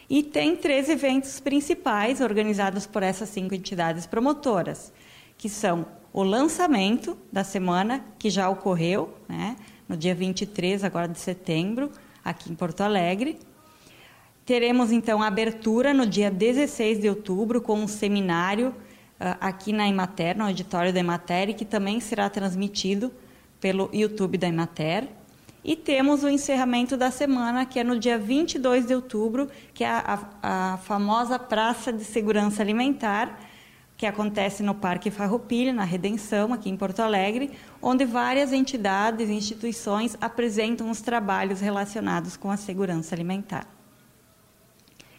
E 0.10 0.24
tem 0.24 0.56
três 0.56 0.88
eventos 0.88 1.42
principais 1.42 2.22
organizados 2.22 2.88
por 2.88 3.04
essas 3.04 3.28
cinco 3.28 3.54
entidades 3.54 4.06
promotoras, 4.06 4.94
que 5.38 5.50
são 5.50 5.86
o 6.14 6.24
lançamento 6.24 7.18
da 7.30 7.44
semana, 7.44 8.02
que 8.18 8.30
já 8.30 8.50
ocorreu, 8.50 9.14
né? 9.28 9.58
No 9.92 9.98
dia 9.98 10.16
23 10.16 10.86
agora 10.86 11.06
de 11.06 11.20
setembro, 11.20 11.92
aqui 12.24 12.50
em 12.50 12.56
Porto 12.56 12.80
Alegre. 12.80 13.38
Teremos 14.46 14.90
então 14.90 15.22
a 15.22 15.28
abertura 15.28 15.94
no 15.94 16.06
dia 16.06 16.32
16 16.32 17.02
de 17.02 17.10
outubro 17.10 17.60
com 17.60 17.78
um 17.78 17.90
seminário 17.90 18.70
uh, 18.70 19.36
aqui 19.42 19.74
na 19.74 19.90
Emater, 19.90 20.38
no 20.38 20.46
auditório 20.46 20.94
da 20.94 21.00
Emater, 21.02 21.54
que 21.54 21.66
também 21.66 22.00
será 22.00 22.30
transmitido 22.30 23.12
pelo 23.60 23.90
YouTube 23.92 24.38
da 24.38 24.48
Emater. 24.48 25.10
E 25.62 25.76
temos 25.76 26.24
o 26.24 26.30
encerramento 26.30 26.96
da 26.96 27.12
semana, 27.12 27.66
que 27.66 27.78
é 27.78 27.84
no 27.84 28.00
dia 28.00 28.18
22 28.18 28.86
de 28.86 28.96
outubro, 28.96 29.50
que 29.74 29.84
é 29.84 29.90
a, 29.90 30.20
a, 30.42 30.74
a 30.74 30.78
famosa 30.78 31.38
Praça 31.38 31.92
de 31.92 32.06
Segurança 32.06 32.64
Alimentar, 32.64 33.38
que 34.02 34.08
acontece 34.08 34.64
no 34.64 34.74
Parque 34.74 35.12
Farroupilha, 35.12 35.72
na 35.72 35.84
Redenção, 35.84 36.52
aqui 36.52 36.72
em 36.72 36.76
Porto 36.76 37.02
Alegre, 37.02 37.52
onde 37.80 38.04
várias 38.04 38.52
entidades 38.52 39.30
e 39.30 39.34
instituições 39.34 40.18
apresentam 40.20 40.90
os 40.90 41.02
trabalhos 41.02 41.60
relacionados 41.62 42.36
com 42.36 42.50
a 42.50 42.58
segurança 42.58 43.14
alimentar. 43.14 43.68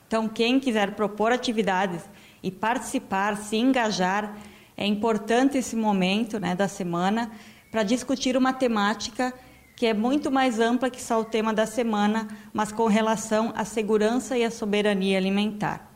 Então, 0.05 0.29
quem 0.29 0.59
quiser 0.59 0.97
propor 0.97 1.31
atividades 1.31 2.03
e 2.42 2.51
participar, 2.51 3.37
se 3.37 3.55
engajar, 3.55 4.37
é 4.77 4.85
importante 4.85 5.57
esse 5.57 5.77
momento 5.77 6.40
né, 6.40 6.57
da 6.57 6.66
semana 6.66 7.31
para 7.71 7.85
discutir 7.85 8.37
uma 8.37 8.53
temática 8.53 9.33
que 9.77 9.87
é 9.87 9.95
muito 9.95 10.29
mais 10.29 10.59
ampla 10.59 10.90
que 10.90 11.01
só 11.01 11.21
o 11.21 11.25
tema 11.25 11.55
da 11.55 11.66
semana, 11.66 12.27
mas 12.53 12.73
com 12.73 12.88
relação 12.88 13.53
à 13.55 13.64
segurança 13.64 14.37
e 14.37 14.42
à 14.42 14.51
soberania 14.51 15.18
alimentar. 15.18 15.91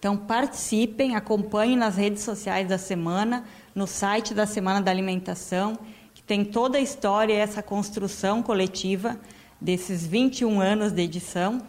Então 0.00 0.16
participem, 0.16 1.14
acompanhem 1.14 1.76
nas 1.76 1.94
redes 1.94 2.22
sociais 2.22 2.66
da 2.66 2.78
semana, 2.78 3.44
no 3.74 3.86
site 3.86 4.32
da 4.32 4.46
Semana 4.46 4.80
da 4.80 4.90
Alimentação, 4.90 5.78
que 6.14 6.22
tem 6.22 6.42
toda 6.42 6.78
a 6.78 6.80
história 6.80 7.34
e 7.34 7.36
essa 7.36 7.62
construção 7.62 8.42
coletiva 8.42 9.20
desses 9.60 10.06
21 10.06 10.58
anos 10.58 10.90
de 10.90 11.02
edição, 11.02 11.60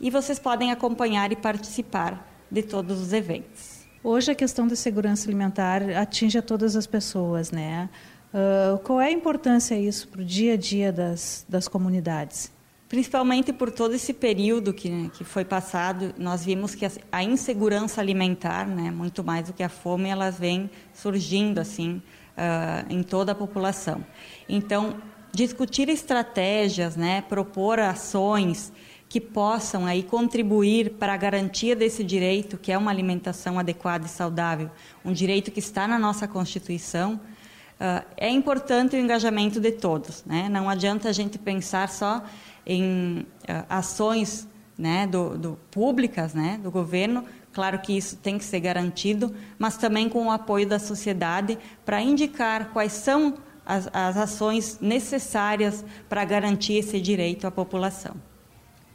e 0.00 0.10
vocês 0.10 0.40
podem 0.40 0.72
acompanhar 0.72 1.30
e 1.30 1.36
participar 1.36 2.28
de 2.50 2.64
todos 2.64 3.00
os 3.00 3.12
eventos. 3.12 3.86
Hoje 4.02 4.32
a 4.32 4.34
questão 4.34 4.66
da 4.66 4.74
segurança 4.74 5.28
alimentar 5.28 5.80
atinge 5.90 6.36
a 6.36 6.42
todas 6.42 6.74
as 6.74 6.86
pessoas, 6.86 7.52
né? 7.52 7.88
Uh, 8.34 8.78
qual 8.78 9.00
é 9.00 9.06
a 9.06 9.12
importância 9.12 9.76
isso 9.76 10.08
para 10.08 10.20
o 10.20 10.24
dia 10.24 10.54
a 10.54 10.56
dia 10.56 10.92
das, 10.92 11.46
das 11.48 11.68
comunidades? 11.68 12.50
Principalmente 12.88 13.52
por 13.52 13.70
todo 13.70 13.94
esse 13.94 14.14
período 14.14 14.72
que, 14.72 15.10
que 15.10 15.22
foi 15.22 15.44
passado, 15.44 16.14
nós 16.16 16.42
vimos 16.42 16.74
que 16.74 16.86
a, 16.86 16.90
a 17.12 17.22
insegurança 17.22 18.00
alimentar, 18.00 18.66
né, 18.66 18.90
muito 18.90 19.22
mais 19.22 19.48
do 19.48 19.52
que 19.52 19.62
a 19.62 19.68
fome, 19.68 20.08
elas 20.08 20.38
vem 20.38 20.70
surgindo 20.94 21.58
assim 21.58 22.00
uh, 22.38 22.90
em 22.90 23.02
toda 23.02 23.32
a 23.32 23.34
população. 23.34 24.02
Então, 24.48 24.96
discutir 25.32 25.90
estratégias, 25.90 26.96
né, 26.96 27.20
propor 27.20 27.78
ações 27.78 28.72
que 29.06 29.20
possam 29.20 29.84
aí 29.84 30.02
contribuir 30.02 30.92
para 30.92 31.12
a 31.12 31.16
garantia 31.16 31.76
desse 31.76 32.02
direito, 32.02 32.56
que 32.56 32.72
é 32.72 32.78
uma 32.78 32.90
alimentação 32.90 33.58
adequada 33.58 34.06
e 34.06 34.08
saudável, 34.08 34.70
um 35.04 35.12
direito 35.12 35.50
que 35.50 35.60
está 35.60 35.86
na 35.86 35.98
nossa 35.98 36.26
Constituição, 36.26 37.14
uh, 37.14 38.04
é 38.16 38.30
importante 38.30 38.96
o 38.96 38.98
engajamento 38.98 39.60
de 39.60 39.72
todos. 39.72 40.24
Né? 40.24 40.48
Não 40.48 40.70
adianta 40.70 41.10
a 41.10 41.12
gente 41.12 41.38
pensar 41.38 41.90
só 41.90 42.24
em 42.68 43.20
uh, 43.20 43.64
ações 43.68 44.46
né, 44.76 45.06
do, 45.06 45.36
do, 45.36 45.58
públicas 45.70 46.34
né, 46.34 46.60
do 46.62 46.70
governo, 46.70 47.24
claro 47.52 47.80
que 47.80 47.96
isso 47.96 48.16
tem 48.16 48.38
que 48.38 48.44
ser 48.44 48.60
garantido, 48.60 49.34
mas 49.58 49.76
também 49.76 50.08
com 50.08 50.26
o 50.26 50.30
apoio 50.30 50.68
da 50.68 50.78
sociedade 50.78 51.58
para 51.84 52.00
indicar 52.00 52.70
quais 52.72 52.92
são 52.92 53.38
as, 53.66 53.88
as 53.92 54.16
ações 54.16 54.78
necessárias 54.80 55.84
para 56.08 56.24
garantir 56.24 56.74
esse 56.74 57.00
direito 57.00 57.46
à 57.46 57.50
população. 57.50 58.14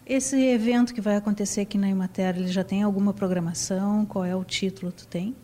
Esse 0.05 0.35
evento 0.41 0.93
que 0.93 0.99
vai 0.99 1.15
acontecer 1.15 1.61
aqui 1.61 1.77
na 1.77 1.89
Imater, 1.89 2.35
ele 2.35 2.47
já 2.47 2.63
tem 2.63 2.83
alguma 2.83 3.13
programação? 3.13 4.05
Qual 4.05 4.25
é 4.25 4.35
o 4.35 4.43
título? 4.43 4.91
Tu 4.91 5.07
tem? 5.07 5.35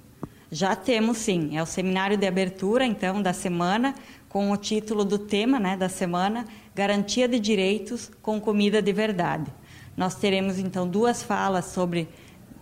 Já 0.52 0.76
temos 0.76 1.18
sim. 1.18 1.58
É 1.58 1.64
o 1.64 1.66
seminário 1.66 2.18
de 2.18 2.28
abertura, 2.28 2.86
então, 2.86 3.22
da 3.22 3.32
semana, 3.32 3.96
com 4.28 4.52
o 4.52 4.58
título 4.58 5.06
do 5.06 5.18
tema 5.18 5.60
né, 5.60 5.78
da 5.78 5.88
semana, 5.88 6.46
Garantia 6.80 7.28
de 7.28 7.42
Direitos 7.42 8.10
com 8.22 8.40
Comida 8.40 8.82
de 8.82 8.94
Verdade. 8.94 9.52
Nós 9.98 10.16
teremos, 10.16 10.58
então, 10.58 10.88
duas 10.88 11.22
falas 11.22 11.66
sobre 11.66 12.08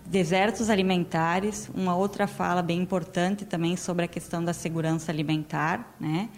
desertos 0.07 0.71
alimentares, 0.71 1.69
uma 1.75 1.95
outra 1.95 2.25
fala 2.25 2.63
bem 2.63 2.81
importante 2.81 3.45
também 3.45 3.77
sobre 3.77 4.05
a 4.05 4.07
questão 4.07 4.43
da 4.43 4.53
segurança 4.53 5.11
alimentar, 5.11 5.95
né? 5.99 6.29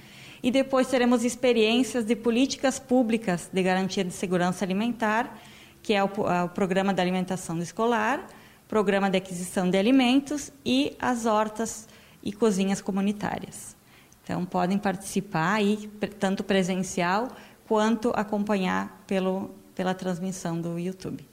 E 0.44 0.52
depois 0.52 0.88
teremos 0.88 1.24
experiências 1.24 2.04
de 2.04 2.18
políticas 2.18 2.80
públicas 2.80 3.50
de 3.50 3.64
garantia 3.64 4.04
de 4.04 4.12
segurança 4.12 4.66
alimentar, 4.66 5.40
que 5.82 5.94
é 5.94 6.04
o, 6.04 6.08
o 6.08 6.50
programa 6.50 6.94
da 6.94 7.02
alimentação 7.02 7.60
escolar, 7.60 8.28
programa 8.68 9.10
de 9.10 9.16
aquisição 9.16 9.70
de 9.70 9.78
alimentos 9.78 10.52
e 10.66 10.98
as 11.00 11.26
hortas 11.26 11.88
e 12.22 12.34
cozinhas 12.34 12.82
comunitárias. 12.82 13.80
Então 14.22 14.46
podem 14.46 14.78
participar 14.78 15.54
aí 15.54 15.90
tanto 16.20 16.44
presencial 16.44 17.30
quanto 17.70 18.12
acompanhar 18.16 19.04
pelo, 19.06 19.52
pela 19.76 19.94
transmissão 19.94 20.60
do 20.60 20.80
YouTube. 20.80 21.24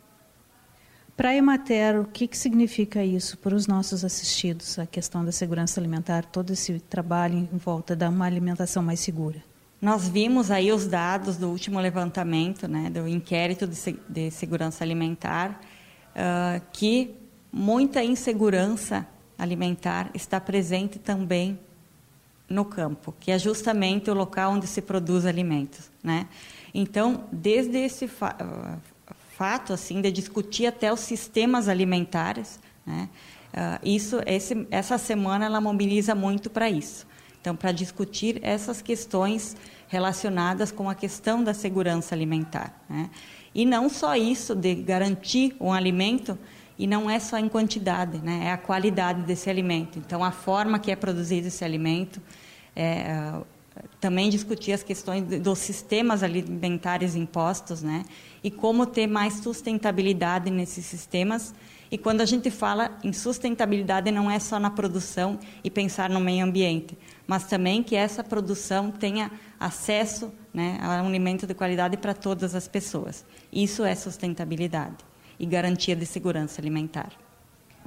Para 1.16 1.30
a 1.30 1.34
Emater, 1.34 1.98
o 1.98 2.04
que, 2.04 2.28
que 2.28 2.36
significa 2.36 3.02
isso 3.02 3.38
para 3.38 3.54
os 3.54 3.66
nossos 3.66 4.04
assistidos, 4.04 4.78
a 4.78 4.84
questão 4.84 5.24
da 5.24 5.32
segurança 5.32 5.80
alimentar, 5.80 6.26
todo 6.26 6.52
esse 6.52 6.78
trabalho 6.78 7.38
em 7.38 7.56
volta 7.56 7.96
de 7.96 8.04
uma 8.06 8.26
alimentação 8.26 8.82
mais 8.82 9.00
segura? 9.00 9.42
Nós 9.80 10.06
vimos 10.10 10.50
aí 10.50 10.70
os 10.70 10.86
dados 10.86 11.38
do 11.38 11.48
último 11.48 11.80
levantamento, 11.80 12.68
né, 12.68 12.90
do 12.90 13.08
inquérito 13.08 13.66
de, 13.66 13.98
de 14.06 14.30
segurança 14.30 14.84
alimentar, 14.84 15.58
uh, 16.10 16.60
que 16.70 17.14
muita 17.50 18.04
insegurança 18.04 19.08
alimentar 19.38 20.10
está 20.12 20.38
presente 20.38 20.98
também 20.98 21.58
no 22.48 22.64
campo, 22.64 23.14
que 23.18 23.30
é 23.30 23.38
justamente 23.38 24.10
o 24.10 24.14
local 24.14 24.52
onde 24.52 24.66
se 24.66 24.80
produz 24.80 25.26
alimentos, 25.26 25.90
né? 26.02 26.28
Então, 26.72 27.24
desde 27.32 27.78
esse 27.78 28.06
fa 28.06 28.36
fato 29.36 29.74
assim 29.74 30.00
de 30.00 30.10
discutir 30.10 30.66
até 30.66 30.90
os 30.90 31.00
sistemas 31.00 31.68
alimentares, 31.68 32.58
né? 32.86 33.08
Uh, 33.52 33.80
isso, 33.82 34.20
esse, 34.26 34.66
essa 34.70 34.98
semana 34.98 35.46
ela 35.46 35.60
mobiliza 35.60 36.14
muito 36.14 36.50
para 36.50 36.70
isso. 36.70 37.06
Então, 37.40 37.54
para 37.54 37.72
discutir 37.72 38.38
essas 38.42 38.82
questões 38.82 39.56
relacionadas 39.88 40.72
com 40.72 40.90
a 40.90 40.94
questão 40.94 41.44
da 41.44 41.54
segurança 41.54 42.14
alimentar, 42.14 42.82
né? 42.88 43.10
E 43.54 43.64
não 43.64 43.88
só 43.88 44.14
isso 44.14 44.54
de 44.54 44.74
garantir 44.74 45.56
um 45.58 45.72
alimento, 45.72 46.38
e 46.78 46.86
não 46.86 47.08
é 47.08 47.18
só 47.18 47.38
em 47.38 47.48
quantidade, 47.48 48.18
né? 48.18 48.46
É 48.46 48.52
a 48.52 48.58
qualidade 48.58 49.22
desse 49.22 49.48
alimento. 49.48 49.98
Então, 49.98 50.22
a 50.22 50.30
forma 50.30 50.78
que 50.78 50.90
é 50.90 50.96
produzido 50.96 51.48
esse 51.48 51.64
alimento, 51.64 52.20
é, 52.74 53.32
também 54.00 54.28
discutir 54.28 54.72
as 54.72 54.82
questões 54.82 55.22
dos 55.40 55.58
sistemas 55.58 56.22
alimentares 56.22 57.14
impostos, 57.14 57.82
né? 57.82 58.04
E 58.44 58.50
como 58.50 58.86
ter 58.86 59.06
mais 59.06 59.34
sustentabilidade 59.34 60.50
nesses 60.50 60.84
sistemas. 60.84 61.54
E 61.90 61.96
quando 61.96 62.20
a 62.20 62.26
gente 62.26 62.50
fala 62.50 62.98
em 63.02 63.12
sustentabilidade, 63.12 64.10
não 64.10 64.30
é 64.30 64.38
só 64.38 64.58
na 64.58 64.70
produção 64.70 65.38
e 65.62 65.70
pensar 65.70 66.10
no 66.10 66.20
meio 66.20 66.44
ambiente, 66.44 66.98
mas 67.26 67.44
também 67.44 67.82
que 67.82 67.94
essa 67.94 68.24
produção 68.24 68.90
tenha 68.90 69.30
acesso 69.58 70.32
né, 70.52 70.78
a 70.82 71.02
um 71.02 71.06
alimento 71.06 71.46
de 71.46 71.54
qualidade 71.54 71.96
para 71.96 72.12
todas 72.12 72.56
as 72.56 72.66
pessoas. 72.66 73.24
Isso 73.52 73.84
é 73.84 73.94
sustentabilidade 73.94 74.96
e 75.38 75.46
garantia 75.46 75.94
de 75.94 76.06
segurança 76.06 76.60
alimentar. 76.60 77.12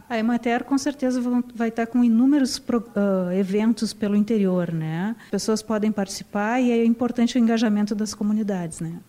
A 0.10 0.18
Emater 0.18 0.64
com 0.64 0.78
certeza 0.78 1.22
vai 1.54 1.70
estar 1.70 1.86
com 1.86 2.04
inúmeros 2.04 2.58
uh, 2.58 3.32
eventos 3.32 3.94
pelo 3.94 4.16
interior, 4.16 4.72
né? 4.72 5.16
Pessoas 5.30 5.62
podem 5.62 5.92
participar 5.92 6.60
e 6.60 6.72
é 6.72 6.84
importante 6.84 7.38
o 7.38 7.40
engajamento 7.40 7.94
das 7.94 8.16
comunidades, 8.16 8.80
né? 8.80 9.00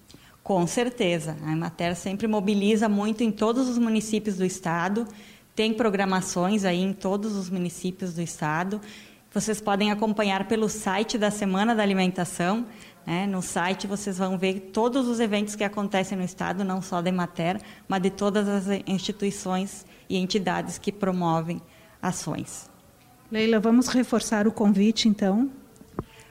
Com 0.43 0.67
certeza. 0.67 1.37
A 1.43 1.53
Emater 1.53 1.97
sempre 1.97 2.27
mobiliza 2.27 2.87
muito 2.87 3.23
em 3.23 3.31
todos 3.31 3.67
os 3.69 3.79
municípios 3.79 4.37
do 4.37 4.45
estado, 4.45 5.07
tem 5.55 5.73
programações 5.73 6.65
aí 6.65 6.83
em 6.83 6.93
todos 6.93 7.35
os 7.35 7.49
municípios 7.49 8.13
do 8.13 8.21
estado. 8.21 8.81
Vocês 9.33 9.61
podem 9.61 9.93
acompanhar 9.93 10.49
pelo 10.49 10.69
site 10.69 11.17
da 11.17 11.31
Semana 11.31 11.75
da 11.75 11.83
Alimentação. 11.83 12.67
Né? 13.11 13.27
No 13.27 13.43
site 13.43 13.89
vocês 13.89 14.19
vão 14.19 14.39
ver 14.39 14.71
todos 14.73 15.09
os 15.09 15.19
eventos 15.19 15.57
que 15.57 15.65
acontecem 15.65 16.17
no 16.17 16.23
estado, 16.23 16.63
não 16.63 16.81
só 16.81 17.03
da 17.03 17.09
Emater, 17.09 17.61
mas 17.89 18.01
de 18.01 18.09
todas 18.09 18.47
as 18.47 18.83
instituições 18.87 19.85
e 20.09 20.17
entidades 20.17 20.79
que 20.79 20.93
promovem 20.93 21.61
ações. 22.01 22.71
Leila, 23.29 23.59
vamos 23.59 23.89
reforçar 23.89 24.47
o 24.47 24.53
convite, 24.53 25.09
então? 25.09 25.51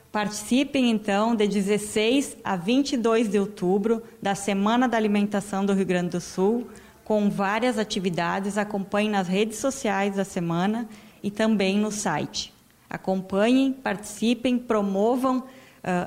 Participem, 0.10 0.90
então, 0.90 1.36
de 1.36 1.50
16 1.50 2.38
a 2.46 2.56
22 2.56 3.28
de 3.28 3.38
outubro 3.38 4.02
da 4.22 4.34
Semana 4.34 4.88
da 4.88 4.96
Alimentação 4.96 5.66
do 5.66 5.74
Rio 5.74 5.86
Grande 5.86 6.12
do 6.12 6.22
Sul, 6.22 6.66
com 7.04 7.30
várias 7.30 7.78
atividades. 7.78 8.58
Acompanhem 8.58 9.12
nas 9.12 9.28
redes 9.28 9.58
sociais 9.58 10.16
da 10.16 10.24
semana 10.24 10.88
e 11.22 11.30
também 11.30 11.78
no 11.78 11.92
site. 11.92 12.54
Acompanhem, 12.90 13.74
participem, 13.74 14.58
promovam 14.58 15.44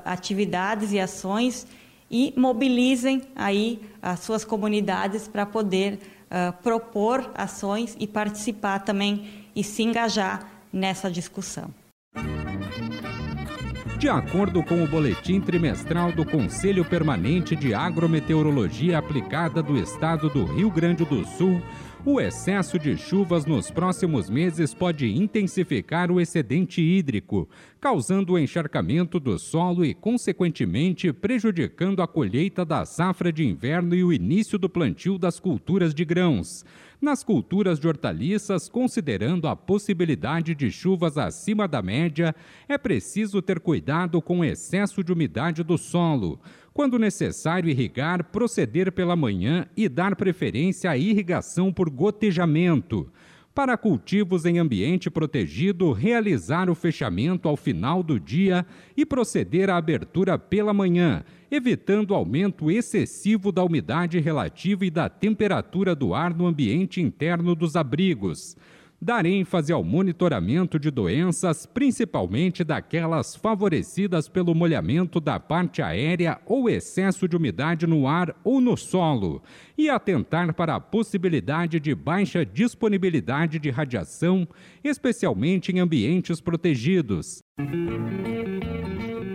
atividades 0.05 0.93
e 0.93 1.01
ações 1.01 1.67
e 2.13 2.35
mobilizem 2.37 3.23
aí 3.35 3.81
as 4.03 4.21
suas 4.21 4.45
comunidades 4.45 5.27
para 5.27 5.47
poder 5.47 5.99
uh, 6.31 6.53
propor 6.63 7.31
ações 7.35 7.97
e 7.99 8.07
participar 8.07 8.81
também 8.81 9.47
e 9.57 9.65
se 9.65 9.83
engajar 9.83 10.47
nessa 10.71 11.11
discussão. 11.11 11.71
De 13.99 14.09
acordo 14.09 14.65
com 14.65 14.83
o 14.83 14.89
boletim 14.89 15.41
trimestral 15.41 16.11
do 16.11 16.25
Conselho 16.25 16.85
Permanente 16.85 17.55
de 17.55 17.73
Agrometeorologia 17.73 18.99
Aplicada 18.99 19.63
do 19.63 19.79
Estado 19.79 20.29
do 20.29 20.45
Rio 20.45 20.69
Grande 20.71 21.05
do 21.05 21.25
Sul, 21.25 21.63
o 22.05 22.21
excesso 22.21 22.81
de 22.81 22.97
chuvas 22.97 23.47
nos 23.47 23.71
próximos 23.71 24.29
meses 24.29 24.75
pode 24.75 25.07
intensificar 25.07 26.11
o 26.11 26.21
excedente 26.21 26.83
hídrico, 26.83 27.49
causando 27.81 28.33
o 28.33 28.39
encharcamento 28.39 29.21
do 29.21 29.39
solo 29.39 29.85
e, 29.85 29.95
consequentemente, 29.95 31.13
prejudicando 31.13 32.03
a 32.03 32.09
colheita 32.09 32.65
da 32.65 32.85
safra 32.85 33.33
de 33.33 33.45
inverno 33.45 33.95
e 33.95 34.03
o 34.03 34.13
início 34.13 34.59
do 34.59 34.69
plantio 34.69 35.17
das 35.17 35.39
culturas 35.39 35.95
de 35.95 36.05
grãos. 36.05 36.65
Nas 37.01 37.25
culturas 37.25 37.81
de 37.81 37.89
hortaliças, 37.89 38.69
considerando 38.69 39.49
a 39.49 39.57
possibilidade 39.57 40.55
de 40.55 40.71
chuvas 40.71 41.19
acima 41.19 41.67
da 41.67 41.83
média, 41.83 42.35
é 42.69 42.79
preciso 42.79 43.43
ter 43.43 43.59
cuidado 43.59 44.23
com 44.23 44.41
o 44.41 44.45
excesso 44.45 45.03
de 45.03 45.13
umidade 45.13 45.65
do 45.65 45.77
solo. 45.77 46.39
Quando 46.73 46.99
necessário 46.99 47.69
irrigar, 47.69 48.25
proceder 48.25 48.91
pela 48.93 49.15
manhã 49.15 49.67
e 49.77 49.89
dar 49.89 50.17
preferência 50.17 50.91
à 50.91 50.97
irrigação 50.97 51.71
por 51.71 51.91
gotejamento. 51.91 53.13
Para 53.55 53.77
cultivos 53.77 54.47
em 54.47 54.59
ambiente 54.59 55.11
protegido, 55.11 55.93
realizar 55.93 56.71
o 56.71 56.75
fechamento 56.75 57.47
ao 57.47 57.57
final 57.59 58.03
do 58.03 58.19
dia 58.19 58.65
e 58.97 59.05
proceder 59.05 59.69
à 59.69 59.77
abertura 59.77 60.39
pela 60.39 60.73
manhã, 60.73 61.23
evitando 61.51 62.15
aumento 62.15 62.71
excessivo 62.71 63.53
da 63.53 63.63
umidade 63.63 64.19
relativa 64.19 64.87
e 64.87 64.91
da 64.91 65.11
temperatura 65.11 65.95
do 65.95 66.15
ar 66.15 66.35
no 66.35 66.47
ambiente 66.47 67.03
interno 67.03 67.55
dos 67.55 67.77
abrigos 67.77 68.57
dar 69.03 69.27
ênfase 69.27 69.73
ao 69.73 69.83
monitoramento 69.83 70.79
de 70.79 70.89
doenças, 70.89 71.67
principalmente 71.67 72.63
daquelas 72.63 73.35
favorecidas 73.35 74.29
pelo 74.29 74.55
molhamento 74.55 75.19
da 75.19 75.41
parte 75.41 75.83
aérea 75.83 76.39
ou 76.47 76.71
excesso 76.71 77.27
de 77.27 77.37
umidade 77.37 77.85
no 77.85 78.07
ar 78.07 78.33
ou 78.45 78.61
no 78.61 78.77
solo, 78.77 79.43
e 79.77 79.91
atentar 79.91 80.55
para 80.55 80.77
a 80.77 80.81
possibilidade 80.81 81.81
de 81.81 81.93
baixa 81.97 82.47
disponibilidade 82.47 83.59
de 83.59 83.71
radiação, 83.71 84.47
especialmente 84.85 85.73
em 85.73 85.81
ambientes 85.81 86.41
protegidos. 86.41 87.43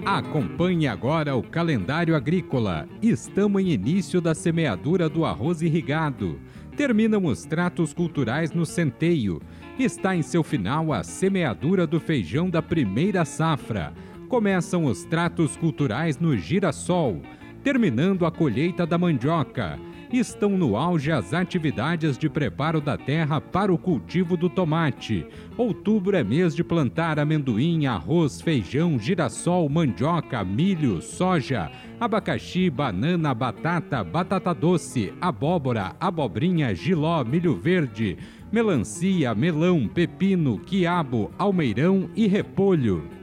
Acompanhe 0.06 0.88
agora 0.88 1.36
o 1.36 1.44
calendário 1.44 2.16
agrícola. 2.16 2.88
Estamos 3.02 3.62
em 3.62 3.72
início 3.72 4.22
da 4.22 4.34
semeadura 4.34 5.10
do 5.10 5.26
arroz 5.26 5.62
irrigado. 5.62 6.40
Terminam 6.78 7.26
os 7.26 7.44
tratos 7.44 7.94
culturais 7.94 8.54
no 8.54 8.66
centeio. 8.66 9.42
Está 9.80 10.16
em 10.16 10.24
seu 10.24 10.42
final 10.44 10.92
a 10.92 11.04
semeadura 11.04 11.86
do 11.86 12.00
feijão 12.00 12.50
da 12.50 12.64
primeira 12.64 13.24
safra. 13.24 13.94
Começam 14.28 14.86
os 14.86 15.04
tratos 15.06 15.56
culturais 15.56 16.18
no 16.18 16.36
girassol, 16.36 17.22
terminando 17.64 18.26
a 18.26 18.32
colheita 18.32 18.88
da 18.88 18.98
mandioca 18.98 19.80
estão 20.12 20.52
no 20.52 20.78
auge 20.78 21.12
as 21.12 21.34
atividades 21.34 22.18
de 22.18 22.30
preparo 22.30 22.80
da 22.80 22.98
terra 22.98 23.42
para 23.42 23.74
o 23.74 23.78
cultivo 23.78 24.38
do 24.38 24.50
tomate. 24.50 25.26
Outubro 25.58 26.16
é 26.16 26.24
mês 26.24 26.56
de 26.56 26.64
plantar 26.64 27.20
amendoim, 27.20 27.86
arroz, 27.86 28.40
feijão, 28.40 28.98
girassol, 28.98 29.68
mandioca, 29.68 30.44
milho, 30.44 31.02
soja, 31.02 31.70
abacaxi, 32.00 32.70
banana, 32.70 33.34
batata, 33.34 34.04
batata 34.04 34.54
doce, 34.54 35.14
abóbora, 35.20 35.96
abobrinha, 36.00 36.74
giló, 36.74 37.24
milho 37.24 37.56
verde, 37.56 38.18
melancia, 38.52 39.34
melão, 39.36 39.88
pepino, 39.88 40.60
quiabo, 40.60 41.32
almeirão 41.38 42.10
e 42.16 42.28
repolho. 42.28 43.18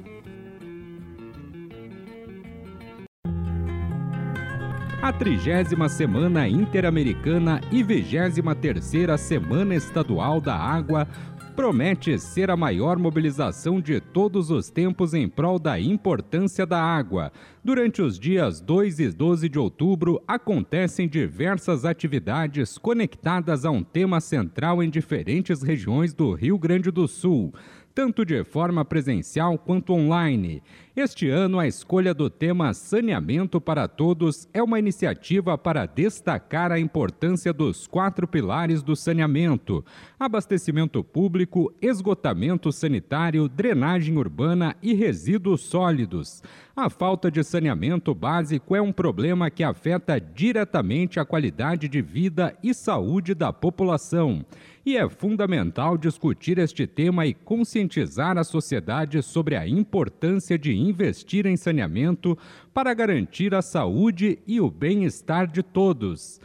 a 5.04 5.12
trigésima 5.12 5.86
Semana 5.86 6.48
Interamericana 6.48 7.60
e 7.70 7.82
vigésima 7.82 8.54
terceira 8.54 9.18
Semana 9.18 9.74
Estadual 9.74 10.40
da 10.40 10.56
Água 10.56 11.06
promete 11.54 12.18
ser 12.18 12.50
a 12.50 12.56
maior 12.56 12.98
mobilização 12.98 13.80
de 13.80 14.00
todos 14.00 14.50
os 14.50 14.68
tempos 14.68 15.14
em 15.14 15.28
prol 15.28 15.58
da 15.58 15.78
importância 15.78 16.66
da 16.66 16.82
água. 16.82 17.32
Durante 17.62 18.02
os 18.02 18.18
dias 18.18 18.60
2 18.60 18.98
e 18.98 19.08
12 19.10 19.48
de 19.48 19.58
outubro, 19.58 20.20
acontecem 20.26 21.08
diversas 21.08 21.84
atividades 21.84 22.76
conectadas 22.76 23.64
a 23.64 23.70
um 23.70 23.84
tema 23.84 24.20
central 24.20 24.82
em 24.82 24.90
diferentes 24.90 25.62
regiões 25.62 26.12
do 26.12 26.34
Rio 26.34 26.58
Grande 26.58 26.90
do 26.90 27.06
Sul 27.06 27.52
tanto 27.94 28.24
de 28.24 28.42
forma 28.42 28.84
presencial 28.84 29.56
quanto 29.56 29.92
online. 29.92 30.60
Este 30.96 31.28
ano, 31.28 31.58
a 31.58 31.66
escolha 31.66 32.14
do 32.14 32.30
tema 32.30 32.72
Saneamento 32.72 33.60
para 33.60 33.88
Todos 33.88 34.48
é 34.54 34.62
uma 34.62 34.78
iniciativa 34.78 35.58
para 35.58 35.86
destacar 35.86 36.70
a 36.70 36.78
importância 36.78 37.52
dos 37.52 37.88
quatro 37.88 38.28
pilares 38.28 38.80
do 38.80 38.94
saneamento: 38.94 39.84
abastecimento 40.20 41.02
público, 41.02 41.74
esgotamento 41.82 42.70
sanitário, 42.70 43.48
drenagem 43.48 44.16
urbana 44.16 44.76
e 44.80 44.94
resíduos 44.94 45.62
sólidos. 45.62 46.44
A 46.76 46.88
falta 46.88 47.28
de 47.28 47.42
saneamento 47.42 48.14
básico 48.14 48.76
é 48.76 48.80
um 48.80 48.92
problema 48.92 49.50
que 49.50 49.64
afeta 49.64 50.20
diretamente 50.20 51.18
a 51.18 51.24
qualidade 51.24 51.88
de 51.88 52.00
vida 52.00 52.56
e 52.62 52.72
saúde 52.72 53.34
da 53.34 53.52
população 53.52 54.44
e 54.86 54.98
é 54.98 55.08
fundamental 55.08 55.96
discutir 55.96 56.58
este 56.58 56.86
tema 56.86 57.26
e 57.26 57.32
conscientizar 57.32 58.36
a 58.36 58.44
sociedade 58.44 59.22
sobre 59.22 59.56
a 59.56 59.66
importância 59.66 60.58
de 60.58 60.74
investir 60.88 61.46
em 61.46 61.56
saneamento 61.56 62.36
para 62.72 62.94
garantir 62.94 63.54
a 63.54 63.62
saúde 63.62 64.38
e 64.46 64.60
o 64.60 64.70
bem-estar 64.70 65.46
de 65.46 65.62
todos. 65.62 66.40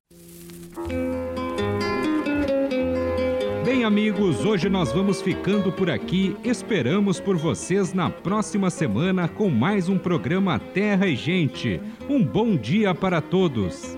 Bem, 3.63 3.83
amigos, 3.83 4.43
hoje 4.43 4.67
nós 4.67 4.91
vamos 4.91 5.21
ficando 5.21 5.71
por 5.71 5.91
aqui. 5.91 6.35
Esperamos 6.43 7.19
por 7.19 7.37
vocês 7.37 7.93
na 7.93 8.09
próxima 8.09 8.69
semana 8.69 9.27
com 9.27 9.49
mais 9.49 9.87
um 9.87 9.97
programa 9.97 10.57
Terra 10.57 11.07
e 11.07 11.15
Gente. 11.15 11.79
Um 12.09 12.23
bom 12.23 12.55
dia 12.55 12.95
para 12.95 13.21
todos. 13.21 13.95